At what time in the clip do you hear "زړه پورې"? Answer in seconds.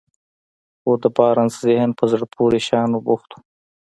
2.11-2.57